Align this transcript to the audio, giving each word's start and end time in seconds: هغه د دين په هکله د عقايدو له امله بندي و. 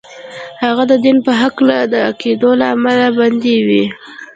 هغه 0.63 0.83
د 0.91 0.93
دين 1.05 1.17
په 1.25 1.31
هکله 1.41 1.77
د 1.91 1.93
عقايدو 2.07 2.49
له 2.59 2.65
امله 2.75 3.07
بندي 3.17 3.57
و. 3.67 3.69